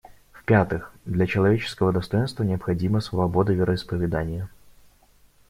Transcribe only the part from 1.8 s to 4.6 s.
достоинства необходима свобода вероисповедания.